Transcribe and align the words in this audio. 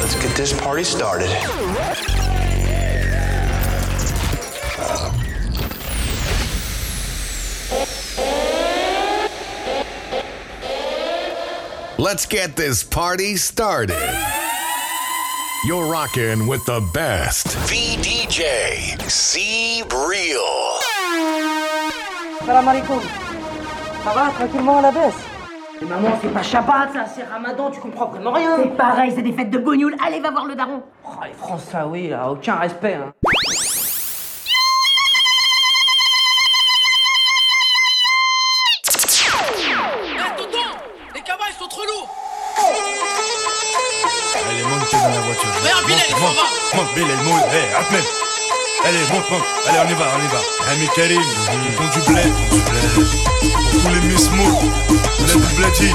Let's 0.00 0.14
get 0.22 0.36
this 0.36 0.52
party 0.60 0.84
started. 0.84 1.28
Let's 11.98 12.26
get 12.26 12.54
this 12.54 12.84
party 12.84 13.36
started. 13.36 13.96
You're 15.66 15.90
rocking 15.90 16.46
with 16.46 16.64
the 16.64 16.80
best. 16.94 17.48
VDJ 17.68 19.02
C 19.10 19.82
Real. 19.82 20.78
Salam 22.46 22.68
alaikum. 22.68 23.00
Ça 24.04 24.14
va, 24.14 24.30
tranquillement 24.36 24.78
à 24.78 24.82
la 24.82 24.90
baisse 24.92 25.37
Mais 25.80 25.86
maman, 25.86 26.18
c'est 26.20 26.32
pas 26.32 26.42
Shabbat, 26.42 26.92
ça, 26.92 27.06
c'est 27.06 27.22
Ramadan, 27.22 27.70
tu 27.70 27.78
comprends 27.80 28.06
vraiment 28.06 28.32
rien 28.32 28.56
C'est 28.62 28.76
pareil, 28.76 29.12
c'est 29.14 29.22
des 29.22 29.32
fêtes 29.32 29.50
de 29.50 29.58
bognoul. 29.58 29.94
Allez, 30.04 30.18
va 30.18 30.30
voir 30.30 30.46
le 30.46 30.56
daron. 30.56 30.82
Oh, 31.04 31.10
les 31.24 31.32
Français, 31.32 31.78
oui, 31.86 32.08
là, 32.08 32.30
aucun 32.30 32.56
respect, 32.56 32.94
hein. 32.94 33.12
Eh, 40.10 40.36
tonton 40.36 40.58
Les 41.14 41.20
cabas, 41.20 41.44
ils 41.48 41.58
sont 41.58 41.68
trop 41.68 41.82
lourds 41.82 42.08
Allez, 44.48 44.62
monte 44.64 44.92
dans 44.92 45.08
la 45.08 45.20
voiture. 45.20 45.48
Monte, 46.74 46.96
monte. 47.24 48.27
Allez, 48.88 49.00
monte, 49.12 49.30
monte. 49.30 49.44
Allez, 49.66 49.80
on 49.84 49.90
y 49.90 49.94
va, 49.94 50.06
on 50.16 50.24
y 50.24 50.28
va. 50.28 50.40
Ami 50.72 50.88
Karim, 50.96 51.20
on 51.52 51.72
prend 51.76 51.88
du 51.90 52.00
blé. 52.10 52.22
Pour 52.94 53.82
tous 53.82 53.90
les 53.90 54.00
Miss 54.08 54.30
Mo, 54.30 54.44
on 55.18 55.24
a 55.24 55.26
du 55.26 55.92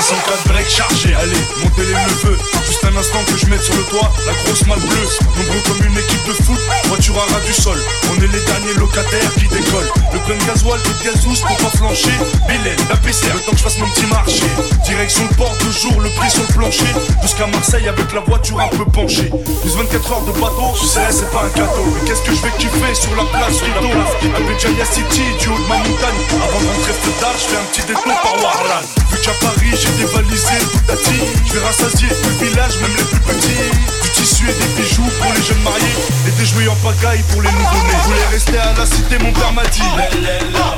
504 0.00 0.48
breaks 0.48 0.68
chargés, 0.68 1.14
allez, 1.14 1.40
montez 1.62 1.80
les 1.80 1.94
neveux. 1.94 2.38
Juste 2.66 2.84
un 2.84 2.94
instant 2.96 3.24
que 3.24 3.36
je 3.38 3.46
mette 3.46 3.62
sur 3.62 3.74
le 3.74 3.82
toit 3.84 4.12
la 4.26 4.32
grosse 4.44 4.66
malle 4.66 4.80
bleue. 4.80 5.08
Nombreux 5.36 5.62
comme 5.64 5.86
une 5.86 5.96
équipe 5.96 6.24
de 6.28 6.34
foot, 6.44 6.60
voiture 6.84 7.16
à 7.16 7.32
ras 7.32 7.40
du 7.40 7.52
sol. 7.54 7.78
On 8.10 8.16
est 8.20 8.28
les 8.28 8.44
derniers 8.44 8.74
locataires 8.76 9.32
qui 9.38 9.48
décollent. 9.48 9.88
Le 10.12 10.18
plein 10.20 10.36
de 10.36 10.44
gasoil 10.44 10.78
de 10.82 10.92
gazous 11.02 11.40
pour 11.40 11.56
pas 11.56 11.76
flancher. 11.78 12.12
Billet, 12.46 12.76
la 12.90 12.96
PCR, 12.96 13.32
le 13.32 13.40
temps 13.40 13.52
que 13.52 13.58
je 13.58 13.62
fasse 13.62 13.78
mon 13.78 13.88
petit 13.88 14.06
marché. 14.06 14.44
Direction 14.84 15.24
le 15.30 15.36
port 15.36 15.56
de 15.64 15.70
jour, 15.72 15.98
le 15.98 16.10
prix 16.10 16.30
sur 16.30 16.42
le 16.42 16.52
plancher. 16.52 16.92
Jusqu'à 17.22 17.46
Marseille 17.46 17.88
avec 17.88 18.12
la 18.12 18.20
voiture 18.20 18.60
un 18.60 18.68
peu 18.76 18.84
penchée. 18.84 19.30
Plus 19.62 19.74
24 19.76 20.12
heures 20.12 20.26
de 20.28 20.32
bateau, 20.32 20.76
je 20.76 20.84
sais 20.84 21.08
c'est 21.10 21.30
pas 21.32 21.44
un 21.44 21.50
cadeau 21.50 21.88
Mais 21.94 22.06
qu'est-ce 22.06 22.22
que 22.22 22.34
je 22.36 22.42
vais 22.42 22.52
kiffer 22.58 22.94
sur 22.94 23.16
la 23.16 23.24
place 23.32 23.64
Rito 23.64 23.88
Avec 24.36 24.60
Jaya 24.60 24.84
City, 24.84 25.24
du 25.40 25.48
haut 25.48 25.56
de 25.56 25.68
ma 25.68 25.78
montagne. 25.78 26.20
Avant 26.36 26.60
de 26.60 26.66
rentrer 26.68 26.92
plus 27.00 27.16
tard, 27.16 27.34
je 27.38 27.46
fais 27.48 27.56
un 27.56 27.64
petit 27.72 27.86
détour 27.88 28.12
par 28.20 28.36
Warlan 28.44 28.84
Qu'à 29.26 29.32
Paris 29.44 29.74
j'ai 29.74 29.90
dévalisé 29.98 30.54
tout 30.70 30.78
Tati 30.86 31.18
Je 31.46 31.54
vais 31.54 31.66
rassasier 31.66 32.06
tout 32.08 32.28
le 32.28 32.46
village, 32.46 32.78
même 32.80 32.94
les 32.96 33.02
plus 33.02 33.18
petits. 33.18 33.58
Du 34.04 34.10
tissu 34.10 34.44
et 34.48 34.52
des 34.52 34.80
bijoux 34.80 35.10
pour 35.20 35.32
les 35.32 35.42
jeunes 35.42 35.62
mariés. 35.64 35.96
Et 36.28 36.30
des 36.30 36.46
jouets 36.46 36.68
en 36.68 36.76
pagaille 36.76 37.24
pour 37.32 37.42
les 37.42 37.50
nouveau-nés. 37.50 37.98
Je 38.02 38.08
voulais 38.08 38.26
rester 38.30 38.56
à 38.56 38.72
la 38.78 38.86
cité, 38.86 39.18
mon 39.18 39.32
père 39.32 39.52
m'a 39.52 39.64
dit. 39.64 39.82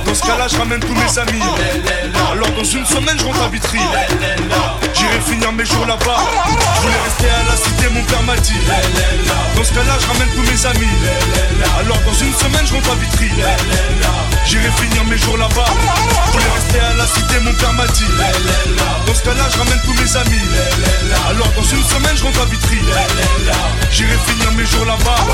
Dans 0.07 0.15
ce 0.15 0.23
cas 0.23 0.39
là, 0.39 0.49
je 0.49 0.57
ramène 0.57 0.81
tous 0.81 0.95
mes 0.95 1.19
amis. 1.19 1.43
Alors 2.33 2.51
dans 2.57 2.65
une 2.65 2.87
semaine, 2.87 3.19
je 3.19 3.25
rentre 3.27 3.43
à 3.43 3.49
Vitry 3.49 3.81
J'irai 5.11 5.21
finir 5.23 5.53
mes 5.53 5.65
jours 5.65 5.87
là-bas. 5.87 6.19
Je 6.77 6.81
voulais 6.83 7.01
rester 7.05 7.31
à 7.31 7.43
la 7.49 7.57
cité, 7.57 7.89
mon 7.93 8.03
père 8.05 8.23
m'a 8.25 8.37
dit. 8.37 8.61
Dans 9.57 9.65
ce 9.65 9.73
cas 9.73 9.85
là, 9.85 9.97
je 9.99 10.07
ramène 10.07 10.29
tous 10.35 10.43
mes 10.43 10.67
amis. 10.67 10.93
Alors 11.81 11.99
dans 12.05 12.13
une 12.13 12.35
semaine, 12.35 12.67
je 12.67 12.75
rentre 12.75 12.91
à 12.93 12.95
Vitry. 12.97 13.31
J'irai 14.45 14.71
finir 14.73 15.05
mes 15.05 15.17
jours 15.17 15.39
là-bas. 15.39 15.65
Je 16.27 16.33
voulais 16.33 16.51
rester 16.55 16.81
à 16.81 16.95
la 16.95 17.07
cité, 17.07 17.41
mon 17.41 17.55
père 17.55 17.73
m'a 17.73 17.87
dit. 17.87 18.05
Dans 19.07 19.15
ce 19.15 19.23
cas 19.23 19.35
là, 19.35 19.45
je 19.51 19.59
ramène 19.59 19.81
tous 19.85 19.95
mes 19.95 20.17
amis. 20.17 20.49
Alors 21.31 21.49
dans 21.57 21.63
une 21.63 21.85
semaine, 21.85 22.17
je 22.17 22.25
rentre 22.25 22.43
à 22.43 22.45
Vitry. 22.47 22.79
J'irai 23.91 24.19
finir 24.27 24.53
mes 24.53 24.67
jours 24.67 24.85
là-bas 24.85 25.25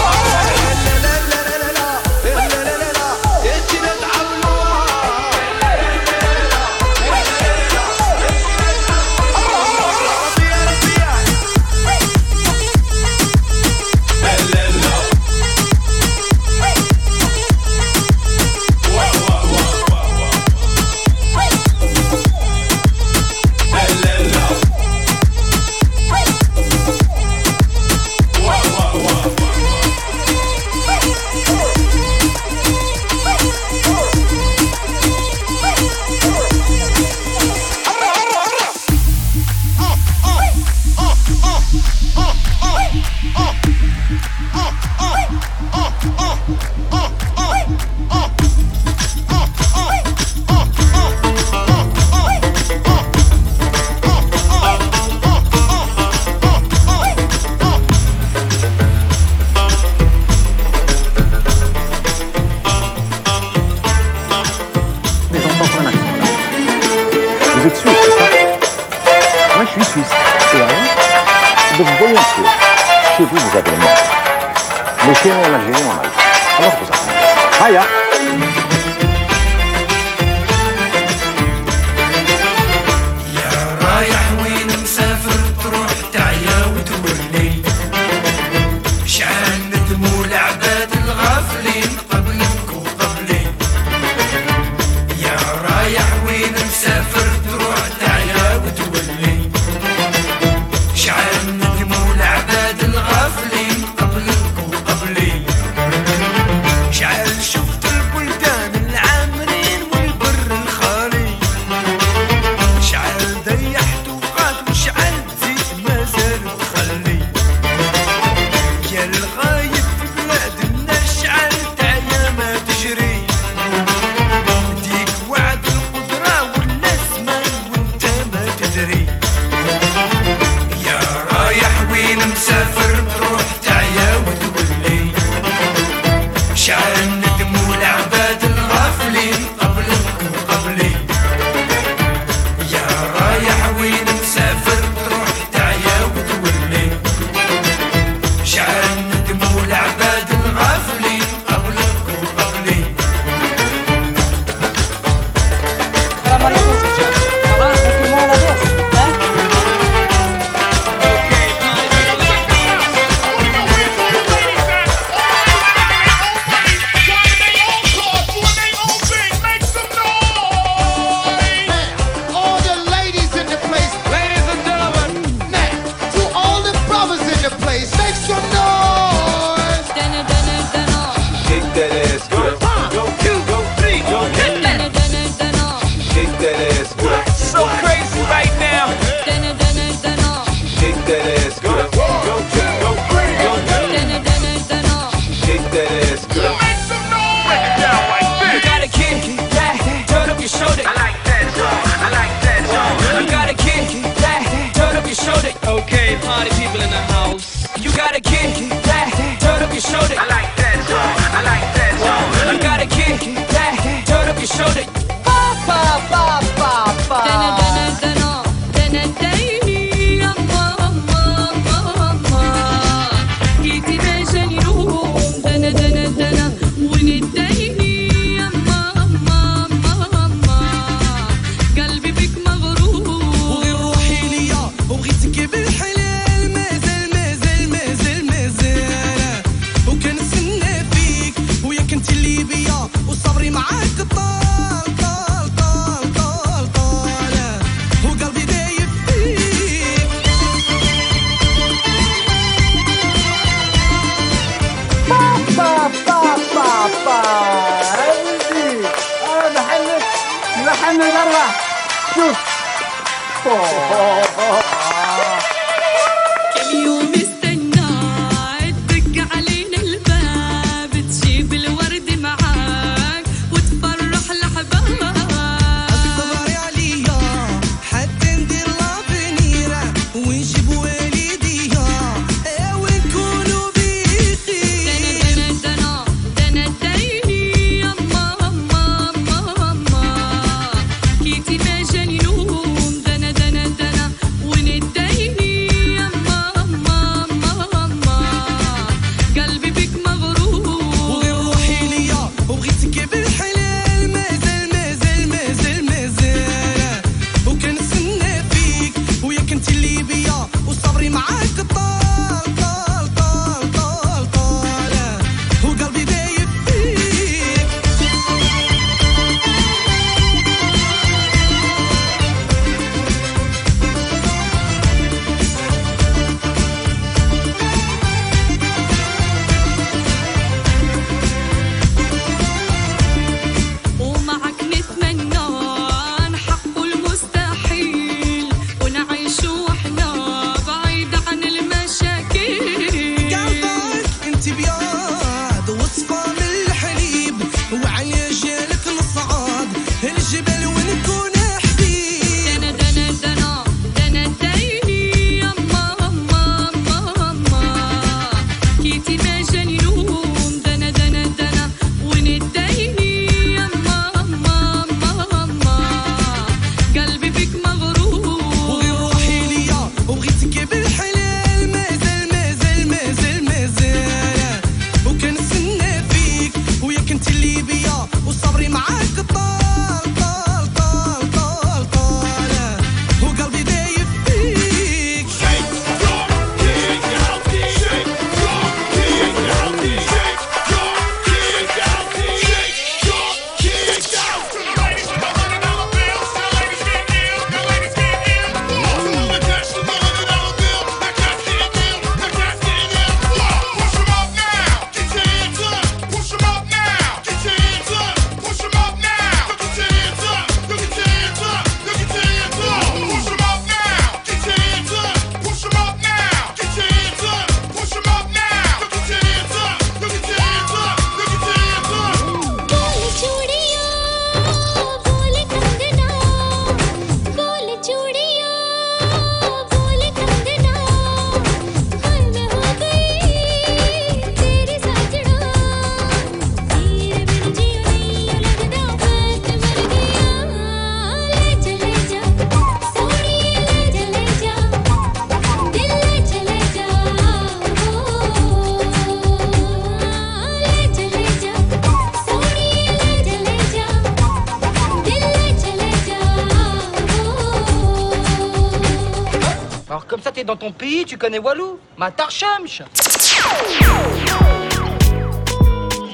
t'es 460.35 460.43
dans 460.45 460.57
ton 460.57 460.73
pays, 460.73 461.05
tu 461.05 461.17
connais 461.17 461.39
Walou 461.39 461.79
Matarchamch 461.97 462.83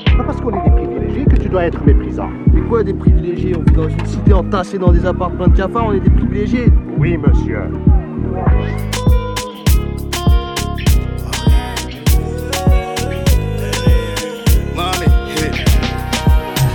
C'est 0.05 0.17
pas 0.17 0.25
parce 0.25 0.41
qu'on 0.43 0.51
est 0.51 0.63
des 0.63 0.71
privilégiés 0.71 1.25
que 1.25 1.37
tu 1.37 1.49
dois 1.49 1.65
être 1.65 1.83
méprisant. 1.85 2.29
Mais 2.53 2.61
quoi 2.69 2.85
des 2.85 2.93
privilégiés? 2.93 3.57
On 3.57 3.63
vit 3.63 3.73
dans 3.75 3.89
une 3.89 4.07
cité 4.07 4.35
entassée 4.35 4.77
dans 4.79 4.93
des 4.93 5.07
appartements 5.07 5.49
de 5.49 5.57
cafards, 5.57 5.87
on 5.87 5.93
est 5.95 6.01
des 6.01 6.11
privilégiés 6.11 6.67
Oui, 6.99 7.17
monsieur. 7.17 7.63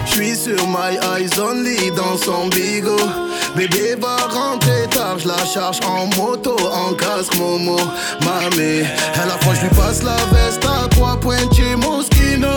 Je 0.05 0.11
suis 0.11 0.35
sur 0.35 0.67
my 0.67 0.97
eyes 1.13 1.39
only 1.39 1.91
dans 1.91 2.17
son 2.17 2.47
bigot. 2.47 3.24
Bébé 3.55 3.95
va 4.01 4.17
rentrer 4.27 4.85
tard, 4.91 5.17
je 5.17 5.29
la 5.29 5.45
charge 5.45 5.79
en 5.87 6.07
moto, 6.17 6.57
en 6.73 6.93
casque 6.93 7.35
Momo. 7.37 7.77
Mamé, 8.25 8.83
à 9.21 9.25
la 9.25 9.37
fois 9.39 9.53
je 9.55 9.61
lui 9.61 9.69
passe 9.69 10.03
la 10.03 10.17
veste 10.35 10.65
à 10.65 10.89
trois 10.89 11.17
points 11.17 11.37
chez 11.55 11.73
Moschino. 11.77 12.49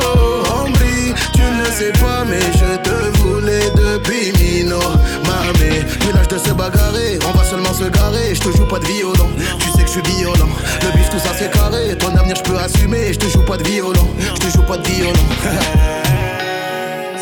Hombre, 0.52 0.78
tu 1.33 1.40
ne 1.40 1.64
sais 1.67 1.93
pas, 1.93 2.25
mais 2.28 2.40
je 2.40 2.76
te 2.83 3.19
voulais 3.19 3.71
depuis 3.71 4.33
Mino. 4.43 4.81
Mamé, 5.25 5.85
plus 6.00 6.12
l'âge 6.12 6.26
de 6.28 6.38
se 6.38 6.52
bagarrer, 6.52 7.21
on 7.28 7.38
va 7.38 7.45
seulement 7.45 7.73
se 7.73 7.85
garer. 7.85 8.35
Je 8.35 8.40
te 8.40 8.57
joue 8.57 8.67
pas 8.67 8.81
de 8.81 8.87
violon, 8.87 9.31
tu 9.61 9.71
sais 9.71 9.83
que 9.83 9.87
je 9.87 9.93
suis 9.93 10.17
violent. 10.17 10.49
Le 10.83 10.99
bif, 10.99 11.09
tout 11.11 11.21
ça 11.21 11.31
c'est 11.38 11.52
carré, 11.52 11.97
ton 11.97 12.14
avenir 12.17 12.35
je 12.35 12.43
peux 12.43 12.59
assumer. 12.59 13.12
Je 13.12 13.19
te 13.19 13.28
joue 13.28 13.45
pas 13.45 13.57
de 13.57 13.62
violon, 13.62 14.09
je 14.19 14.47
te 14.47 14.50
joue 14.50 14.62
pas 14.62 14.76
de 14.76 14.88
violon. 14.88 15.12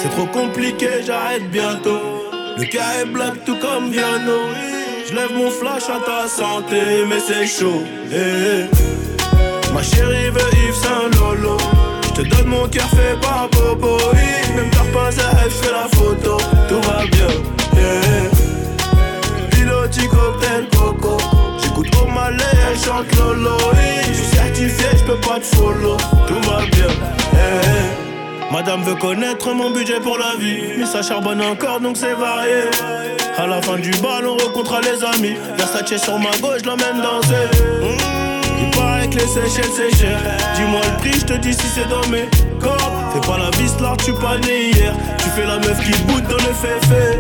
C'est 0.03 0.11
trop 0.11 0.27
compliqué, 0.27 1.03
j'arrête 1.05 1.51
bientôt. 1.51 2.26
Le 2.59 2.65
cas 2.65 3.03
est 3.03 3.07
black 3.07 3.45
tout 3.45 3.57
comme 3.57 3.91
Viano. 3.91 4.39
Je 5.09 5.15
lève 5.15 5.33
mon 5.35 5.51
flash 5.51 5.85
à 5.89 6.01
ta 6.05 6.27
santé, 6.29 6.81
mais 7.09 7.21
c'est 7.21 7.47
chaud. 7.47 7.83
eh, 8.11 8.17
eh. 8.17 9.73
Ma 9.73 9.83
chérie 9.83 10.31
veut 10.31 10.51
Yves 10.67 10.75
Saint 10.75 11.09
Lolo. 11.19 11.57
Je 12.03 12.23
te 12.23 12.29
donne 12.29 12.47
mon 12.47 12.67
cœur 12.69 12.89
fait 12.89 13.19
par 13.21 13.49
Bobo. 13.51 13.99
Même 14.55 14.71
t'as 14.71 14.91
pas 14.93 15.09
à 15.09 15.73
la 15.73 15.89
photo. 15.97 16.39
Tout 16.69 16.81
va 16.89 17.05
bien. 17.13 17.29
eh, 17.77 18.01
eh. 18.33 19.55
Piloti 19.55 20.09
cocktail 20.09 20.67
coco. 20.71 21.19
J'écoute 21.63 21.95
au 22.03 22.07
malais, 22.07 22.43
elle 22.71 22.79
chante 22.79 23.15
Lolo. 23.19 23.57
Je 24.09 24.15
suis 24.15 24.37
certifié, 24.37 24.87
je 24.99 25.05
peux 25.05 25.21
pas 25.21 25.39
te 25.39 25.45
follow. 25.57 25.97
Tout 26.27 26.41
va 26.49 26.61
bien. 26.73 26.89
Eh, 28.47 28.51
eh. 28.51 28.53
Madame 28.53 28.83
veut 28.83 28.95
connaître 28.95 29.53
mon 29.55 29.71
budget 29.71 30.01
pour 30.01 30.19
la 30.19 30.37
vie. 30.39 30.79
Mais 30.79 30.87
ça 30.87 31.03
charbonne 31.03 31.43
encore 31.43 31.81
donc 31.81 31.97
c'est 31.97 32.15
varié. 32.15 32.71
À 33.39 33.47
la 33.47 33.61
fin 33.61 33.77
du 33.77 33.91
bal, 33.91 34.27
on 34.27 34.37
rencontre 34.37 34.81
les 34.81 35.05
amis. 35.05 35.37
Versace 35.59 36.03
sur 36.03 36.19
ma 36.19 36.31
gauche, 36.41 36.65
l'emmène 36.65 37.03
danser. 37.03 37.35
Mmh, 37.83 38.63
il 38.63 38.71
paraît 38.77 39.09
que 39.09 39.17
les 39.17 39.27
Seychelles 39.27 39.71
c'est 39.75 39.95
cher. 39.97 40.19
Dis-moi 40.55 40.81
le 40.91 40.97
prix, 40.99 41.21
je 41.21 41.27
te 41.27 41.35
dis 41.35 41.53
si 41.53 41.67
c'est 41.67 41.89
dans 41.89 42.07
mes 42.09 42.29
corps. 42.61 42.93
Fais 43.13 43.21
pas 43.27 43.39
la 43.39 43.51
vis 43.59 43.79
là, 43.81 43.95
tu 44.03 44.13
pas 44.15 44.39
né 44.39 44.71
hier. 44.71 44.95
Tu 45.19 45.29
fais 45.31 45.47
la 45.47 45.59
meuf 45.59 45.79
qui 45.85 45.93
boude 46.05 46.25
dans 46.29 46.37
le 46.37 46.55
féfé. 46.55 47.19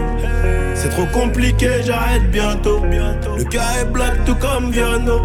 C'est 0.75 0.91
trop 0.91 1.07
compliqué, 1.07 1.69
j'arrête 1.85 2.31
bientôt. 2.31 2.83
Le 3.37 3.45
cas 3.45 3.65
est 3.81 3.87
black 3.87 4.25
tout 4.25 4.37
comme 4.37 4.71
Viano. 4.71 5.23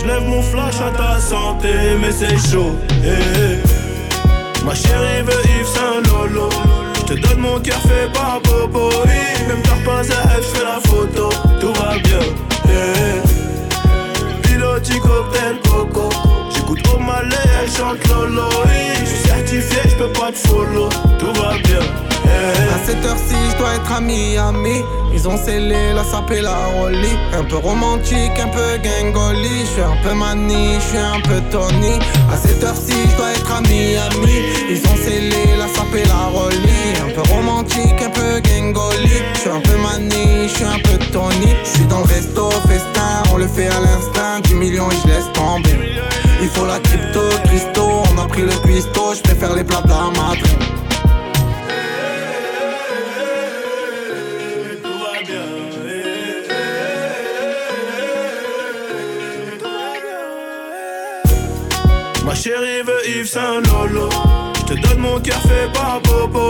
Je 0.00 0.06
lève 0.06 0.24
mon 0.26 0.42
flash 0.42 0.76
à 0.80 0.90
ta 0.96 1.18
santé, 1.20 1.68
mais 2.00 2.10
c'est 2.10 2.36
chaud. 2.50 2.74
eh, 3.04 3.08
eh. 3.08 3.77
Ma 4.68 4.74
chérie 4.74 5.22
veut 5.22 5.32
Yves 5.46 5.66
Saint 5.66 6.02
Lolo. 6.12 6.50
Je 6.94 7.14
te 7.14 7.14
donne 7.14 7.38
mon 7.38 7.58
cœur 7.58 7.80
fait 7.80 8.12
par 8.12 8.38
Bobo. 8.42 8.90
Même 9.48 9.62
t'as 9.62 9.82
pas 9.82 10.00
à 10.00 10.36
elle, 10.36 10.42
fais 10.42 10.62
la 10.62 10.78
photo. 10.90 11.30
Tout 11.58 11.72
va 11.72 11.96
bien. 12.04 12.18
eh. 12.66 14.42
Piloti 14.42 14.98
cocktail 15.00 15.58
coco. 15.64 16.10
J'écoute 16.54 16.86
au 16.94 16.98
malais, 16.98 17.34
elle 17.62 17.70
chante 17.70 18.06
Lolo. 18.08 18.42
Je 19.00 19.06
suis 19.06 19.28
certifié, 19.28 19.78
je 19.86 19.94
peux 19.96 20.12
pas 20.12 20.30
te 20.32 20.46
follow. 20.46 20.90
Tout 21.18 21.32
va 21.40 21.54
bien. 21.64 21.80
À 22.28 22.78
cette 22.84 23.04
heure-ci, 23.04 23.34
je 23.52 23.56
dois 23.58 23.74
être 23.74 23.90
à 23.90 24.00
Miami. 24.00 24.82
Ils 25.14 25.26
ont 25.26 25.36
scellé 25.36 25.92
la 25.94 26.04
sape 26.04 26.30
la 26.30 26.54
rollie. 26.78 27.16
Un 27.32 27.44
peu 27.44 27.56
romantique, 27.56 28.38
un 28.38 28.48
peu 28.48 28.76
gangoli. 28.84 29.60
Je 29.60 29.66
suis 29.72 29.80
un 29.82 29.96
peu 30.02 30.14
mani, 30.14 30.74
je 30.74 30.80
suis 30.80 30.98
un 30.98 31.20
peu 31.20 31.40
Tony. 31.50 31.98
À 32.32 32.36
cette 32.36 32.62
heure-ci, 32.62 32.92
je 33.10 33.16
dois 33.16 33.30
être 33.32 33.50
à 33.50 33.60
Miami. 33.62 34.17
Cœur 65.28 65.40
fait 65.42 65.70
par 65.72 66.00
Bobo. 66.02 66.48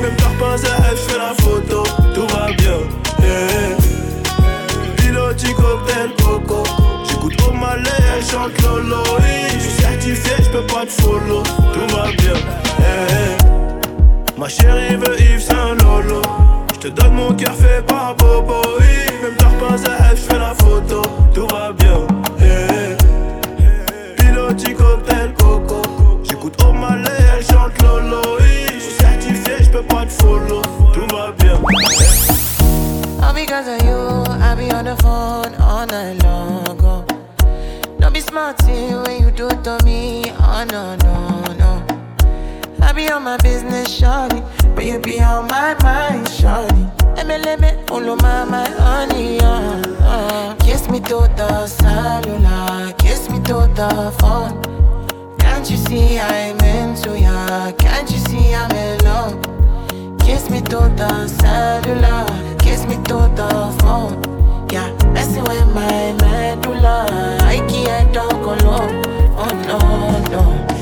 Même 0.00 0.16
t'as 0.16 0.38
pas 0.38 0.56
je 0.56 0.96
fais 0.96 1.18
la 1.18 1.34
photo. 1.42 1.82
Tout 2.14 2.26
va 2.34 2.46
bien. 2.52 2.78
eh. 3.20 3.76
Piloti 4.96 5.52
cocktail 5.54 6.10
coco. 6.22 6.62
J'écoute 7.08 7.34
au 7.48 7.52
malais, 7.52 7.90
elle 8.16 8.24
chante 8.24 8.60
Lolo. 8.62 9.02
oui. 9.18 9.24
Je 9.54 9.58
suis 9.58 9.82
certifié, 9.82 10.32
je 10.38 10.50
peux 10.50 10.66
pas 10.66 10.84
te 10.86 10.92
follow. 11.02 11.42
Tout 11.72 11.96
va 11.96 12.04
bien. 12.18 12.34
eh. 12.78 14.38
Ma 14.38 14.48
chérie 14.48 14.96
veut 14.96 15.20
Yves 15.20 15.40
Saint 15.40 15.74
Lolo. 15.82 16.22
Je 16.74 16.78
te 16.78 16.88
donne 16.88 17.14
mon 17.14 17.32
cœur 17.32 17.54
fait 17.54 17.84
par 17.86 18.14
Bobo. 18.16 18.60
Même 19.22 19.36
t'as 19.38 19.46
pas 19.46 19.76
je 20.10 20.16
fais 20.20 20.38
la 20.38 20.54
photo. 20.54 21.02
Tout 21.34 21.46
va 21.48 21.72
bien. 21.72 22.06
eh. 22.40 22.96
Piloti 24.16 24.74
cocktail 24.74 25.32
coco 25.34 25.82
J'écoute 26.24 26.54
au 26.64 26.72
malais, 26.72 27.11
The 34.92 35.02
phone 35.02 35.54
all 35.54 35.86
night 35.86 36.22
long. 36.22 36.78
Oh. 36.84 37.06
Don't 37.98 38.12
be 38.12 38.20
smart 38.20 38.62
when 38.62 39.22
you 39.22 39.30
do 39.30 39.48
to 39.48 39.78
me. 39.86 40.24
Oh 40.38 40.66
no, 40.70 40.96
no, 40.96 41.40
no. 41.54 41.72
I 42.82 42.92
be 42.92 43.08
on 43.10 43.22
my 43.22 43.38
business, 43.38 43.88
shawty. 43.88 44.42
But 44.74 44.84
you 44.84 44.98
be 44.98 45.18
on 45.18 45.46
my 45.46 45.72
mind, 45.82 46.26
shawty. 46.26 46.84
MLM, 47.16 47.88
follow 47.88 48.16
my, 48.16 48.44
my 48.44 48.68
honey, 48.68 49.40
uh, 49.40 49.80
uh. 50.02 50.56
Kiss 50.56 50.86
me 50.90 51.00
to 51.00 51.26
the 51.38 51.66
cellular, 51.68 52.92
kiss 52.98 53.30
me 53.30 53.38
to 53.44 53.72
the 53.74 54.14
phone. 54.20 54.60
Can't 55.38 55.70
you 55.70 55.78
see 55.78 56.18
I'm 56.18 56.60
into 56.60 57.18
ya? 57.18 57.72
Can't 57.78 58.10
you 58.10 58.18
see 58.18 58.54
I'm 58.54 58.70
in 58.72 58.98
love? 59.06 59.40
Kiss 60.20 60.50
me 60.50 60.60
to 60.60 60.92
the 61.00 61.28
cellular, 61.28 62.26
kiss 62.58 62.84
me 62.84 62.96
to 63.04 63.32
the 63.34 63.78
phone. 63.80 64.41
Yeah, 64.72 64.90
messing 65.12 65.44
with 65.44 65.68
my 65.74 66.14
medulla. 66.22 67.04
I 67.42 67.58
can't 67.68 68.14
talk 68.14 68.32
alone. 68.32 69.02
Oh 69.36 69.52
no, 69.68 69.78
no. 70.32 70.81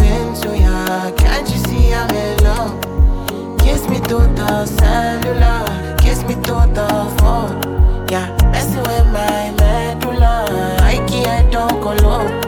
to 4.11 4.17
the 4.35 4.65
cellular, 4.65 5.95
kiss 5.97 6.21
me 6.23 6.33
to 6.33 6.55
the 6.75 7.15
phone. 7.17 7.55
Yeah, 8.09 8.27
messing 8.51 8.83
with 8.83 9.07
my 9.07 9.53
medulla. 9.57 10.45
I 10.81 10.97
can't 11.07 11.49
talk 11.49 11.85
alone. 11.85 12.29
Oh 12.29 12.40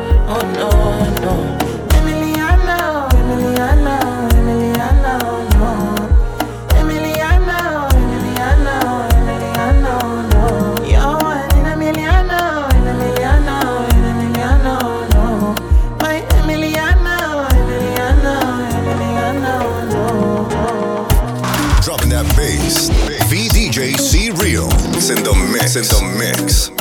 Real. 25.09 25.17
In 25.17 25.23
the 25.23 25.33
mix. 25.51 25.75
It's 25.75 25.91
in 25.99 26.07
the 26.07 26.15
mix. 26.17 26.71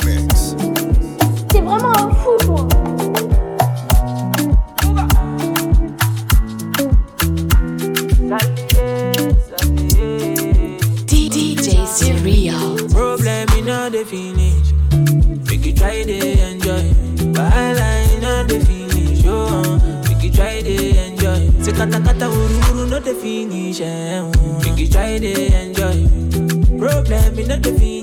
T'es 1.49 1.59
vraiment 1.61 1.91
un 1.97 2.13
fou, 2.13 2.37
toi. 2.45 2.67
DJ 11.07 11.85
C 11.85 12.13
Real. 12.23 12.77
Problem 12.89 13.47
in 13.57 13.69
all 13.69 13.89
the 13.89 14.05
finish. 14.05 14.71
Make 15.49 15.65
you 15.65 15.73
try 15.73 16.03
to 16.03 16.13
enjoy. 16.13 16.93
Wahala 17.33 18.15
in 18.15 18.23
all 18.23 18.45
the 18.45 18.59
finish. 18.65 19.25
Oh, 19.25 19.79
make 20.07 20.23
you 20.23 20.31
try 20.31 20.61
to 20.61 20.97
enjoy. 21.07 21.51
Say 21.61 21.73
kata 21.73 21.99
kata 21.99 22.29
uru 22.29 22.57
uru 22.69 22.87
no 22.87 22.99
the 22.99 23.13
finish. 23.13 23.81
Oh. 23.81 24.31
Make 24.63 24.79
you 24.79 24.87
try 24.87 25.19
to 25.19 25.31
enjoy. 25.61 26.07
Problem 26.79 27.39
in 27.39 27.51
all 27.51 27.59
the 27.59 27.73
finish. 27.79 28.02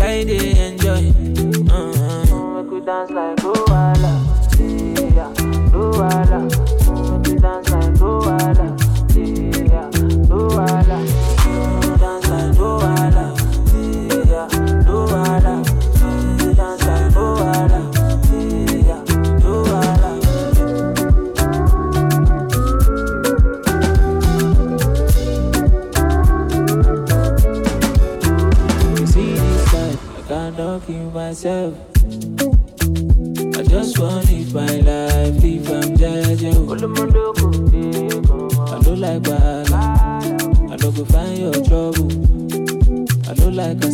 Try 0.00 0.24
to 0.24 0.36
enjoy. 0.66 1.12
Uh-huh. 1.68 2.62
Make 2.62 2.72
you 2.72 2.80
dance 2.80 3.10
like 3.10 3.36
Luala. 3.44 4.14
Yeah, 4.58 5.28
Luala. 5.72 6.59
myself. 31.30 31.74
I 33.56 33.62
just 33.62 34.00
want 34.00 34.26
to 34.26 34.34
live 34.34 34.52
my 34.52 34.74
life, 34.82 35.44
if 35.44 35.70
I'm 35.70 35.96
judging. 35.96 36.68
I 38.68 38.80
don't 38.82 39.00
like 39.00 39.22
bad, 39.22 39.72
I 39.72 40.76
don't 40.76 40.96
go 40.96 41.04
find 41.04 41.38
your 41.38 41.52
trouble. 41.52 42.10
I 43.30 43.34
don't 43.34 43.54
like 43.54 43.78
a 43.84 43.92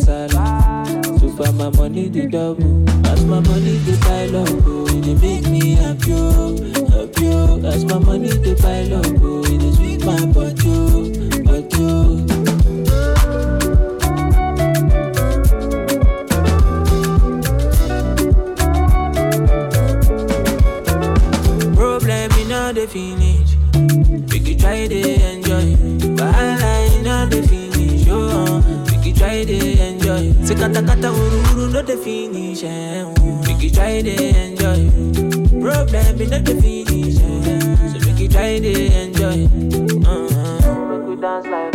So 1.19 1.29
far, 1.37 1.51
my 1.53 1.69
money 1.77 2.09
the 2.09 2.25
double. 2.25 2.89
As 3.05 3.23
my 3.23 3.39
money 3.39 3.77
the 3.85 3.95
pile 4.01 4.37
up, 4.37 4.49
oh, 4.65 4.87
it 4.87 5.21
make 5.21 5.47
me 5.47 5.75
happy, 5.75 6.13
oh, 6.13 6.57
happy. 6.89 7.27
Oh. 7.27 7.61
As 7.67 7.85
my 7.85 7.99
money 7.99 8.29
the 8.29 8.55
pile 8.59 8.95
up, 8.95 9.05
oh, 9.21 9.43
it 9.45 9.75
sweet 9.75 10.03
my 10.03 10.25
body. 10.25 10.63
Oh. 10.65 11.26
finish. 22.87 23.55
We 24.31 24.39
could 24.39 24.59
try 24.59 24.87
to 24.87 24.99
enjoy. 25.31 25.75
But 26.15 26.33
I 26.33 27.01
know 27.03 27.25
the 27.27 27.43
finish. 27.47 28.07
Oh, 28.09 28.63
make 28.89 29.05
you 29.05 29.13
try 29.13 29.43
to 29.43 29.57
enjoy. 29.87 30.31
Sekata 30.47 30.81
kata 30.81 31.11
uru 31.11 31.39
uru 31.51 31.65
no 31.71 31.81
the 31.81 31.97
finish. 31.97 32.63
Eh. 32.63 33.03
We 33.45 33.53
could 33.59 33.73
try 33.75 34.01
to 34.01 34.15
enjoy. 34.15 34.89
Problem 35.59 35.95
eh, 35.95 36.15
oh. 36.15 36.21
is 36.21 36.31
not 36.31 36.43
the 36.45 36.55
finish. 36.61 37.19
Eh. 37.19 37.91
So 37.91 37.97
make 38.07 38.19
you 38.19 38.29
try 38.29 38.59
to 38.59 38.73
enjoy. 39.03 39.37
Uh-huh. 40.07 40.87
We 40.89 41.15
could 41.15 41.21
dance 41.21 41.45
like. 41.45 41.66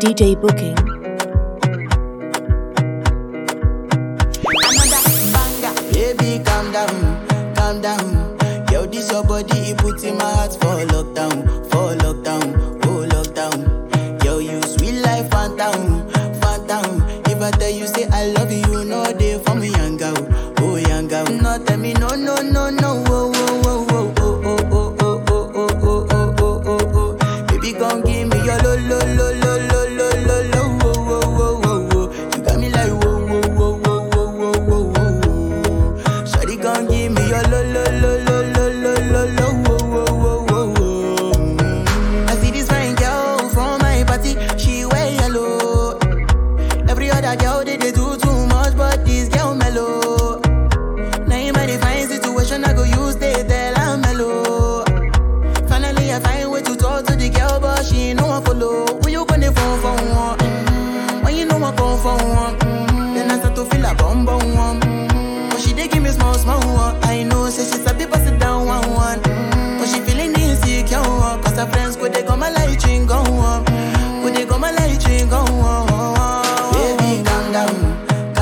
DJ 0.00 0.34
Booking. 0.34 0.79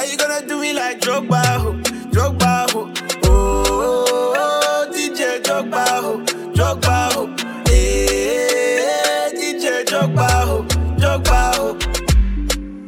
How 0.00 0.06
you 0.06 0.16
gonna 0.16 0.40
do 0.46 0.58
me 0.58 0.72
like 0.72 0.98
Drogba, 1.00 1.44
ho, 1.60 1.72
Drogba, 2.10 2.70
ho? 2.70 2.90
Oh, 3.24 3.64
oh, 3.68 4.32
oh, 4.34 4.90
DJ 4.90 5.42
Drogba, 5.42 5.86
ho, 6.00 6.24
Drogba, 6.54 7.12
ho. 7.12 7.26
Eh, 7.68 8.78
hey, 8.80 9.30
DJ 9.34 9.84
Drogba, 9.84 10.26
ho, 10.46 10.62
Drogba, 10.96 11.54
ho. 11.54 11.76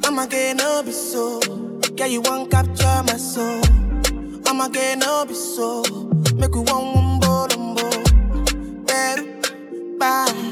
I'ma 0.09 0.25
no 0.55 0.83
be 0.83 0.93
so. 0.93 1.39
Yeah, 1.99 2.07
you 2.07 2.23
won't 2.23 2.51
capture 2.51 3.03
my 3.07 3.19
soul. 3.19 3.61
I'ma 4.47 4.69
no 4.97 5.27
be 5.27 5.35
so. 5.35 5.83
Make 6.37 6.55
you 6.55 6.63
want 6.63 6.97
one 6.97 7.21
more, 7.21 7.47
one 7.47 7.75
more. 7.75 8.85
Better, 8.87 9.27
bye. 9.99 10.52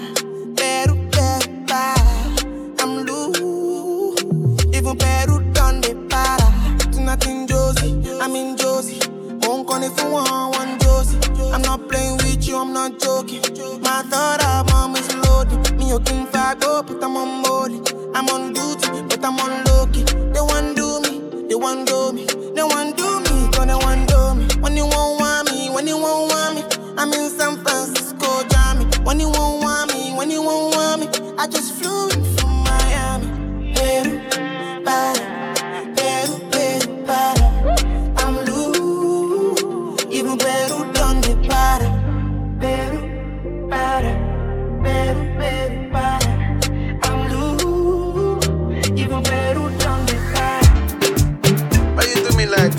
one 9.80 9.90
if 9.90 10.02
you 10.02 10.10
want 10.10 10.56
one 10.56 10.78
dose. 10.78 11.14
I'm 11.52 11.62
not 11.62 11.88
playing 11.88 12.16
with 12.18 12.46
you, 12.46 12.56
I'm 12.56 12.72
not 12.72 12.98
joking. 12.98 13.42
My 13.82 14.02
third 14.02 14.40
album 14.42 14.96
is 14.96 15.14
loaded. 15.16 15.76
Me, 15.76 15.88
you 15.88 16.00
can 16.00 16.26
fag 16.28 16.60
but 16.60 17.02
I'm 17.02 17.16
on 17.16 17.42
molly. 17.42 17.80
I'm 18.14 18.28
on 18.28 18.52
duty, 18.52 18.88
but 19.08 19.24
I'm 19.24 19.38
on 19.40 19.64
low. 19.64 19.86
They 19.86 20.40
want 20.40 20.76
do 20.76 21.00
me, 21.00 21.48
they 21.48 21.54
want 21.54 21.88
do 21.88 22.12
me, 22.12 22.26
they 22.26 22.62
want 22.62 22.96
do 22.96 23.20
me, 23.20 23.50
cause 23.52 23.66
they 23.66 23.74
want 23.74 24.08
do 24.08 24.34
me. 24.34 24.46
When 24.60 24.76
you 24.76 24.86
won't 24.86 25.20
want 25.20 25.50
me, 25.50 25.70
when 25.70 25.86
you 25.86 25.98
won't 25.98 26.32
want 26.32 26.56
me, 26.56 26.62
I'm 26.96 27.12
in 27.12 27.30
San 27.30 27.56
Francisco, 27.62 28.44
Jammy. 28.48 28.84
When 29.04 29.18
you 29.20 29.28
won't 29.28 29.62
want 29.62 29.92
me, 29.92 30.12
when 30.14 30.30
you 30.30 30.42
won't 30.42 30.76
want 30.76 31.00
me, 31.00 31.34
I 31.38 31.46
just 31.46 31.72
flew 31.74 32.09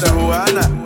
Tijuana. 0.01 0.80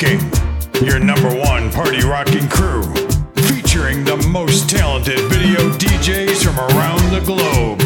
Your 0.00 1.00
number 1.00 1.28
one 1.28 1.72
party 1.72 2.06
rocking 2.06 2.48
crew, 2.48 2.84
featuring 3.34 4.04
the 4.04 4.16
most 4.28 4.70
talented 4.70 5.18
video 5.22 5.70
DJs 5.70 6.44
from 6.44 6.56
around 6.56 7.00
the 7.10 7.20
globe. 7.26 7.77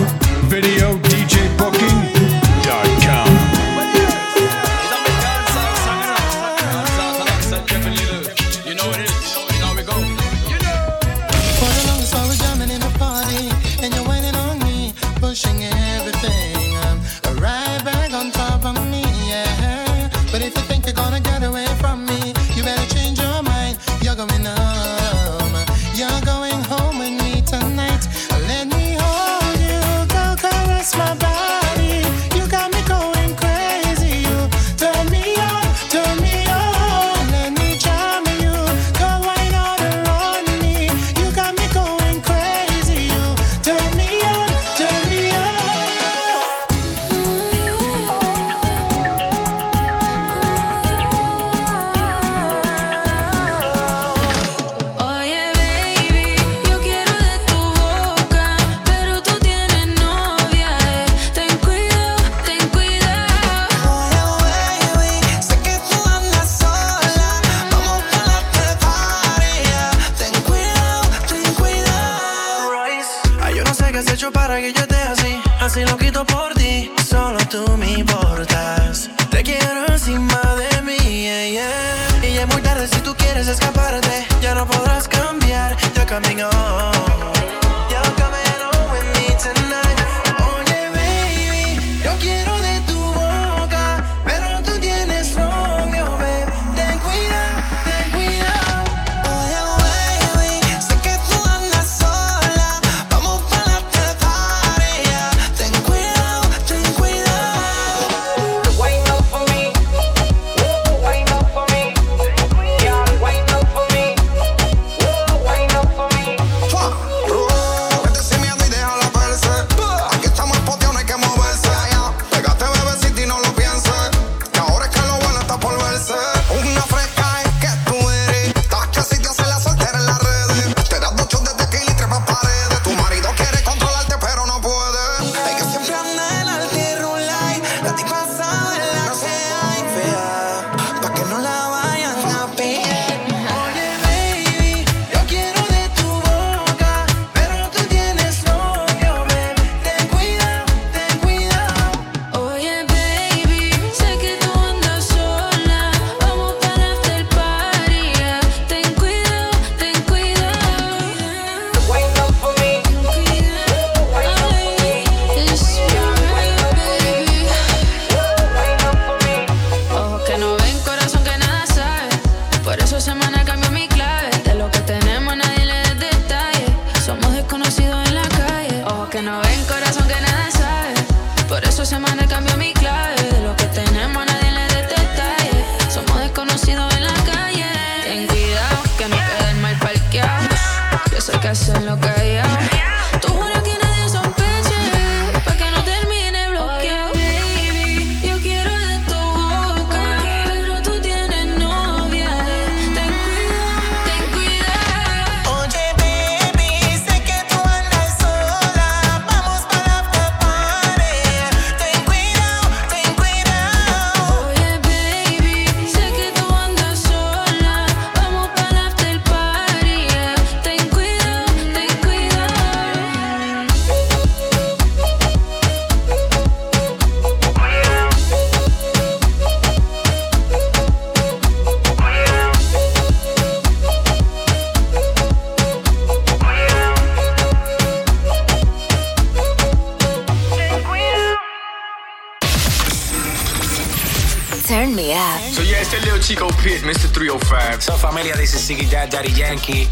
Daddy 249.23 249.39
Yankee. 249.39 249.92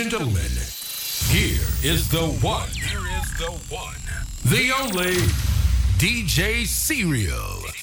and 0.00 0.10
gentlemen, 0.10 0.50
here 1.28 1.60
is 1.82 2.08
the 2.08 2.24
one. 2.40 2.68
Here 2.70 3.06
is 3.20 3.38
the 3.38 3.50
one. 3.68 3.94
The 4.44 4.72
only 4.80 5.16
DJ 5.98 6.66
C 6.66 7.04
Real. 7.04 7.79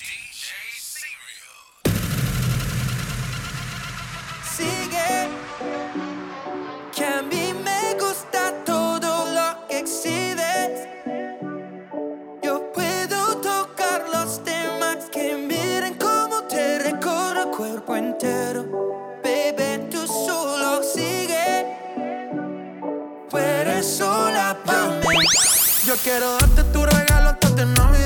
Yo 25.87 25.95
quiero 26.03 26.37
darte 26.37 26.65
tu 26.73 26.85
regalo 26.85 27.29
antes 27.29 27.55
de 27.55 27.65
Navidad 27.65 27.96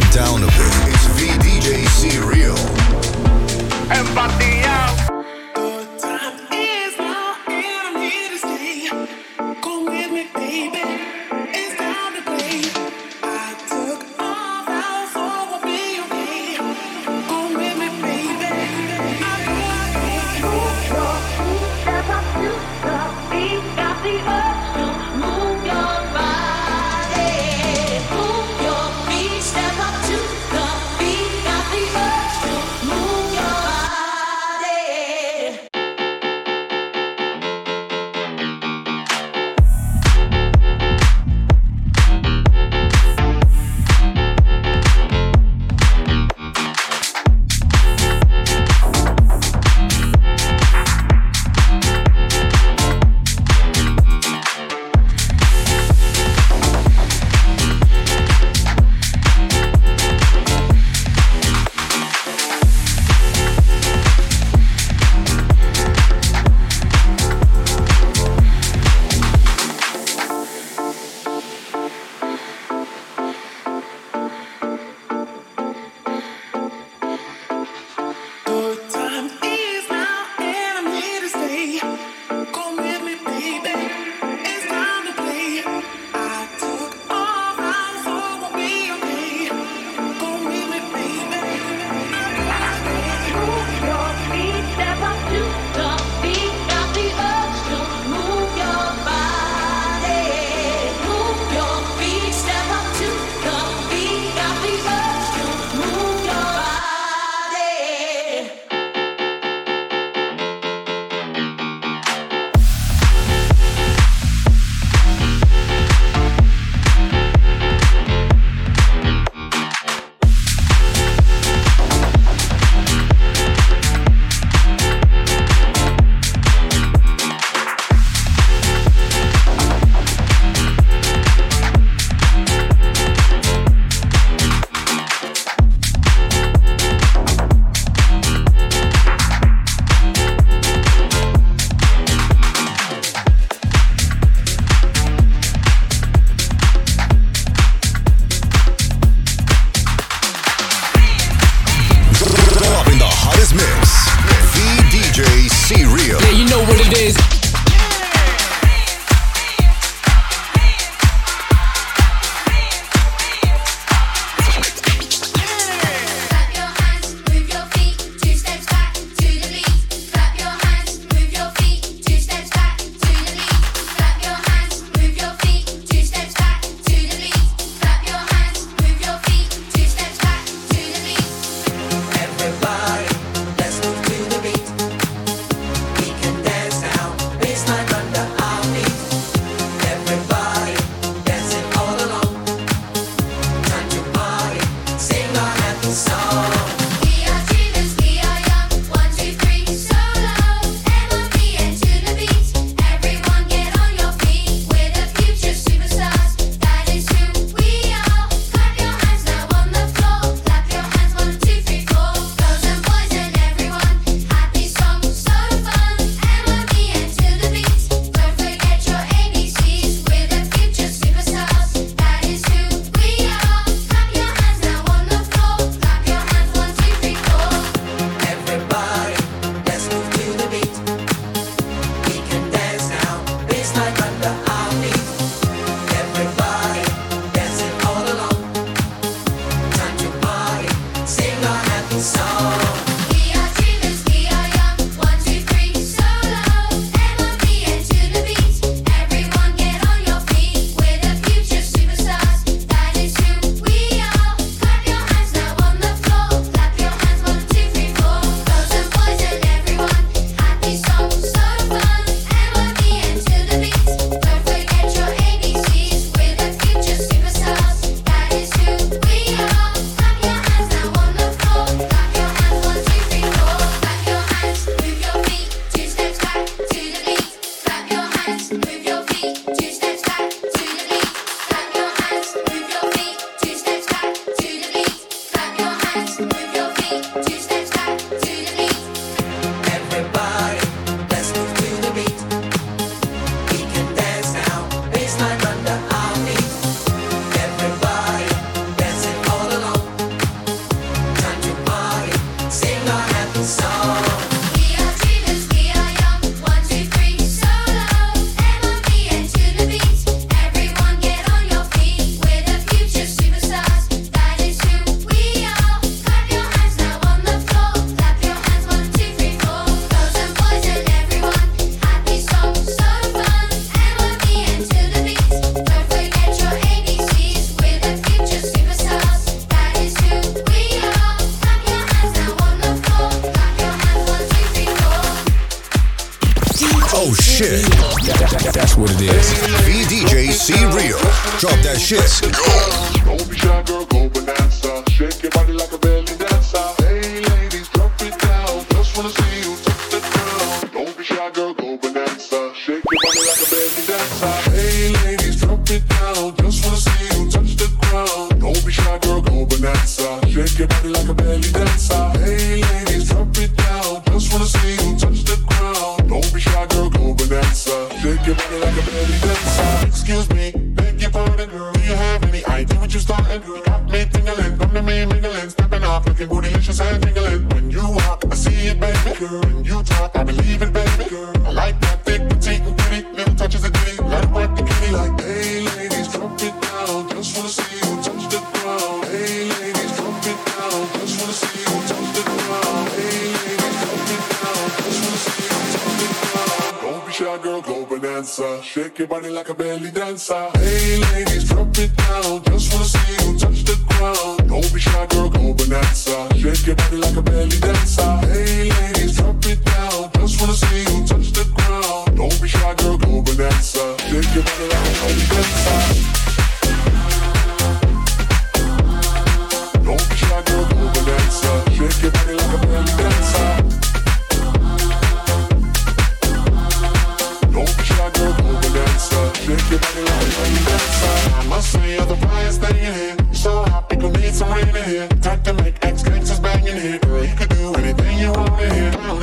it 0.00 0.12
down 0.12 0.42
a 0.42 0.46
bit. 0.46 0.72
It's 0.88 1.06
VDJ 1.18 1.86
C 1.88 2.18
Real. 2.18 2.56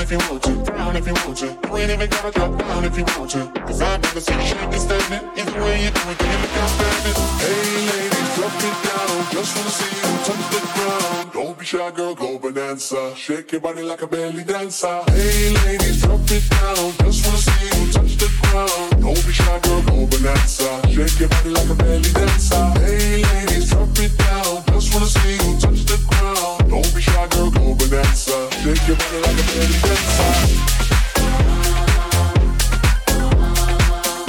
If 0.08 0.14
you 0.14 0.32
want 0.32 0.43
to, 0.43 0.72
down 0.72 0.95
if 0.95 1.05
you 1.05 1.14
want 1.14 1.38
to. 1.38 1.47
You 1.47 1.78
ain't 1.78 1.91
even 1.91 2.10
gotta 2.10 2.32
drop 2.32 2.58
down 2.58 2.86
if 2.86 2.97
you 2.97 3.03
want 3.18 3.30
to. 3.32 3.51
Cause 3.68 3.82
I've 3.82 4.01
never 4.01 4.22
seen 4.22 4.39
shake 4.39 4.62
and 4.62 4.82
standing. 4.82 5.24
Either 5.36 5.64
way 5.64 5.84
you 5.84 5.91
do 5.91 6.01
it, 6.08 6.18
then 6.18 6.32
you 6.32 6.39
look 6.43 6.58
outstanding. 6.64 7.18
Hey, 7.43 7.76
ladies, 7.91 8.30
drop 8.36 8.55
it 8.68 8.78
down. 8.88 9.16
Just 9.36 9.51
wanna 9.58 9.70
see 9.70 9.95
you 9.99 10.12
touch 10.24 10.45
the 10.53 10.60
ground. 10.76 11.34
Don't 11.34 11.60
be 11.60 11.66
shy, 11.66 11.91
girl, 11.91 12.16
go 12.16 12.39
bonanza. 12.39 13.16
Shake 13.16 13.51
your 13.51 13.59
body 13.59 13.82
like 13.82 14.01
a 14.01 14.08
belly 14.08 14.43
dancer. 14.46 15.04
Hey, 15.12 15.54
ladies, 15.66 16.01
drop 16.01 16.32
it 16.32 16.50
down. 16.51 16.92
Just 17.04 17.25
wanna 17.25 17.43
see 17.43 17.66
you 17.67 17.92
touch 17.92 18.16
the 18.16 18.29
ground. 18.43 19.01
Don't 19.04 19.25
be 19.28 19.34
shy, 19.34 19.59
girl, 19.59 19.82
go 19.82 20.08
bonanza. 20.08 20.88
Shake 20.88 21.20
your 21.20 21.29
body 21.29 21.50
like 21.50 21.70
a 21.70 21.75
belly 21.75 22.12
dancer. 22.13 22.63
Hey, 22.79 23.24
ladies, 23.24 23.70
drop 23.71 23.89
it 24.00 24.17
down. 24.17 24.63
Just 24.71 24.93
wanna 24.93 25.05
see 25.08 25.36
you 25.36 25.59
touch 25.59 25.84
the 25.84 25.97
ground. 26.08 26.37
Don't 26.70 26.94
be 26.94 27.02
shy, 27.02 27.28
girl, 27.28 27.50
go 27.52 27.76
bonanza. 27.76 28.50
Shake 28.62 28.88
your 28.88 28.98
body 28.98 29.20
like 29.24 29.39
a 29.39 29.46
belly 29.48 29.78
dancer. 29.84 30.32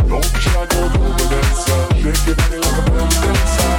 Don't 0.09 0.33
be 0.33 0.39
shy, 0.41 0.67
girl, 0.67 0.89
go 0.89 0.99
bonanza. 1.19 1.77
Shake 1.99 2.27
your 2.27 2.37
body 2.37 2.59
like 2.59 2.79
a 2.79 2.91
belly 2.91 3.19
dancer. 3.25 3.73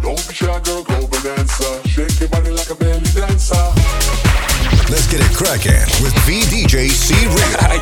Don't 0.00 0.28
be 0.28 0.34
shy, 0.34 0.60
girl, 0.60 0.82
go 0.82 1.06
bonanza. 1.08 1.88
Shake 1.88 2.20
your 2.20 2.28
body 2.30 2.50
like 2.50 2.70
a 2.70 2.74
belly 2.74 3.10
dancer. 3.14 3.64
Let's 4.90 5.06
get 5.10 5.20
it 5.20 5.34
cracking 5.36 5.84
with 6.02 6.14
VDJ 6.24 6.88
C 6.90 7.14
Real. 7.26 7.36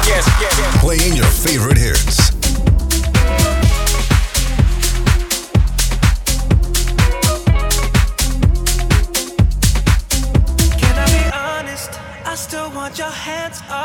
yes, 0.06 0.26
yes. 0.40 0.80
Playing 0.80 1.14
your 1.14 1.26
favorite 1.26 1.78
hits. 1.78 2.31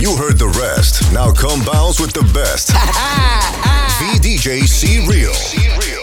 You 0.00 0.16
heard 0.16 0.38
the 0.38 0.46
rest. 0.46 1.12
Now 1.12 1.32
come 1.32 1.64
bounce 1.64 1.98
with 1.98 2.12
the 2.12 2.22
best. 2.32 2.68
VDJ 3.98 4.62
C 4.68 5.04
Real. 5.08 5.97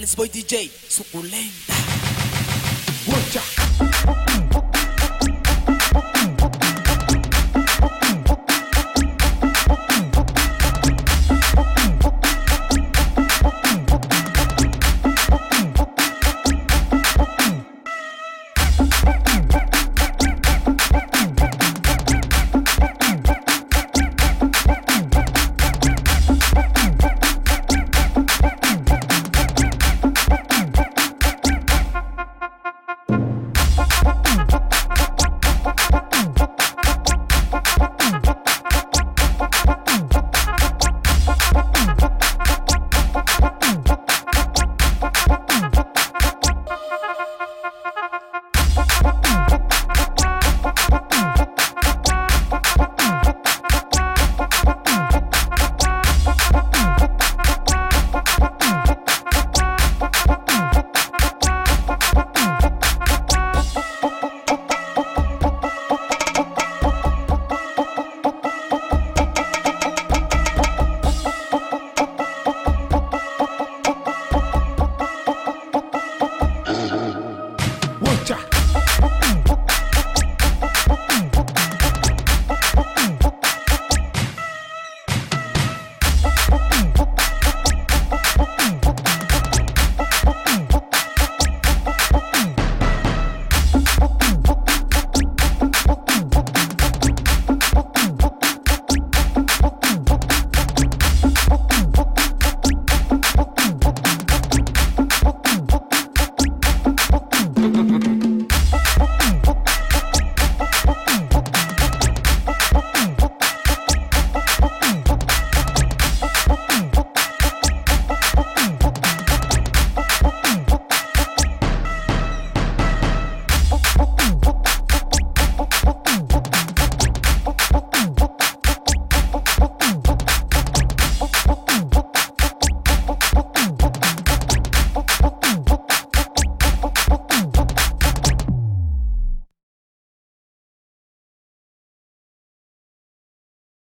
Carlos 0.00 0.16
Boy 0.16 0.30
DJ, 0.30 0.70
suculenta. 0.88 1.74
Watcha. 3.06 3.59